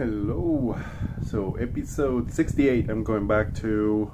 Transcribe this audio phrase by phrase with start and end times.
[0.00, 0.80] Hello.
[1.26, 4.10] So, episode 68, I'm going back to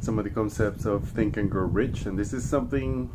[0.00, 3.10] some of the concepts of Think and Grow Rich, and this is something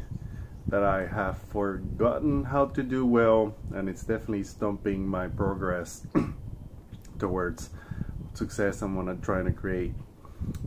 [0.68, 6.05] that I have forgotten how to do well, and it's definitely stumping my progress
[7.18, 7.71] towards
[8.36, 9.95] success I'm gonna trying to create.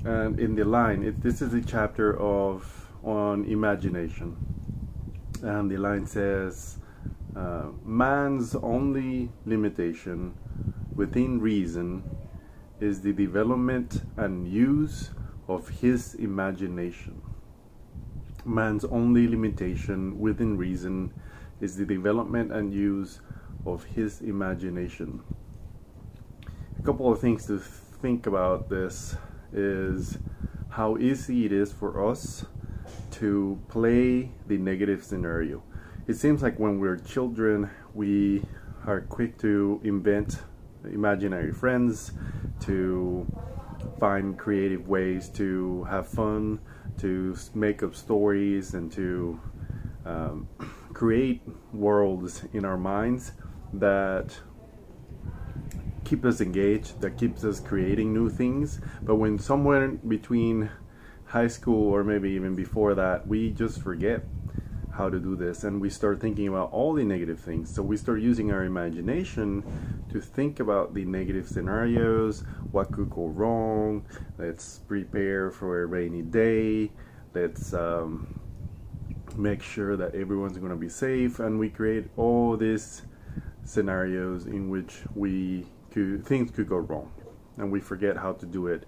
[0.04, 4.36] And in the line, it, this is a chapter of on imagination,
[5.44, 6.78] and the line says,
[7.36, 10.34] uh, "Man's only limitation."
[10.96, 12.02] Within reason
[12.80, 15.10] is the development and use
[15.48, 17.20] of his imagination.
[18.44, 21.12] Man's only limitation within reason
[21.60, 23.20] is the development and use
[23.64, 25.22] of his imagination.
[26.78, 29.16] A couple of things to think about this
[29.52, 30.18] is
[30.70, 32.44] how easy it is for us
[33.10, 35.62] to play the negative scenario.
[36.06, 38.44] It seems like when we're children, we
[38.86, 40.38] are quick to invent
[40.92, 42.12] imaginary friends,
[42.60, 43.26] to
[43.98, 46.58] find creative ways to have fun,
[46.98, 49.40] to make up stories, and to
[50.04, 50.48] um,
[50.92, 53.32] create worlds in our minds
[53.72, 54.38] that
[56.04, 58.80] keep us engaged, that keeps us creating new things.
[59.02, 60.70] But when somewhere between
[61.26, 64.22] high school or maybe even before that, we just forget
[64.96, 67.74] how to do this and we start thinking about all the negative things.
[67.74, 69.62] So we start using our imagination
[70.10, 74.04] to think about the negative scenarios what could go wrong
[74.38, 76.90] let's prepare for a rainy day
[77.34, 78.40] let's um,
[79.36, 83.02] make sure that everyone's going to be safe and we create all these
[83.64, 87.10] scenarios in which we could things could go wrong
[87.58, 88.84] and we forget how to do it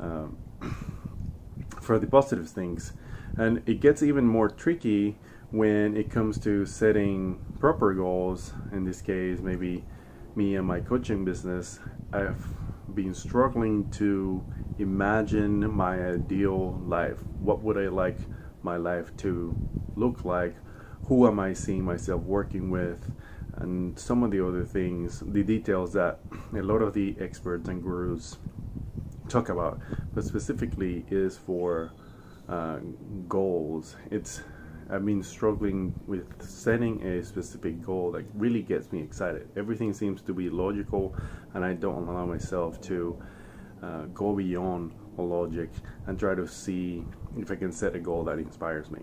[0.00, 0.36] um,
[1.80, 2.92] for the positive things.
[3.36, 5.16] And it gets even more tricky
[5.54, 9.84] when it comes to setting proper goals, in this case, maybe
[10.34, 11.78] me and my coaching business,
[12.12, 12.44] I've
[12.92, 14.44] been struggling to
[14.80, 17.18] imagine my ideal life.
[17.38, 18.18] What would I like
[18.64, 19.54] my life to
[19.94, 20.56] look like?
[21.06, 23.08] Who am I seeing myself working with?
[23.54, 26.18] And some of the other things, the details that
[26.52, 28.38] a lot of the experts and gurus
[29.28, 29.78] talk about,
[30.14, 31.92] but specifically is for
[32.48, 32.78] uh,
[33.28, 33.94] goals.
[34.10, 34.40] It's
[34.90, 39.48] I've been struggling with setting a specific goal that really gets me excited.
[39.56, 41.14] Everything seems to be logical,
[41.54, 43.22] and I don't allow myself to
[43.82, 45.70] uh, go beyond a logic
[46.06, 47.04] and try to see
[47.38, 49.00] if I can set a goal that inspires me.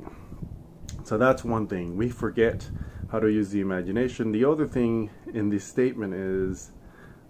[1.04, 1.98] So that's one thing.
[1.98, 2.70] We forget
[3.12, 4.32] how to use the imagination.
[4.32, 6.72] The other thing in this statement is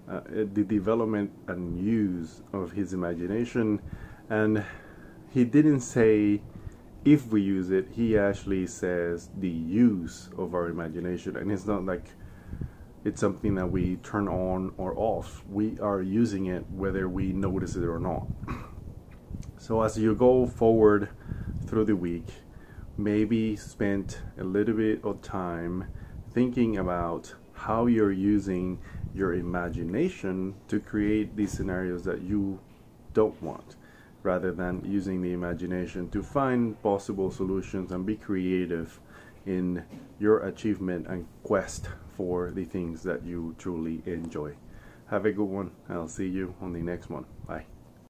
[0.09, 3.81] uh, the development and use of his imagination.
[4.29, 4.63] And
[5.29, 6.41] he didn't say
[7.03, 11.35] if we use it, he actually says the use of our imagination.
[11.35, 12.05] And it's not like
[13.03, 15.43] it's something that we turn on or off.
[15.49, 18.27] We are using it whether we notice it or not.
[19.57, 21.09] So as you go forward
[21.67, 22.25] through the week,
[22.97, 25.85] maybe spend a little bit of time
[26.33, 28.79] thinking about how you're using
[29.13, 32.59] your imagination to create these scenarios that you
[33.13, 33.75] don't want
[34.23, 38.99] rather than using the imagination to find possible solutions and be creative
[39.45, 39.83] in
[40.19, 44.53] your achievement and quest for the things that you truly enjoy.
[45.07, 45.71] Have a good one.
[45.89, 47.25] I'll see you on the next one.
[47.47, 47.65] Bye.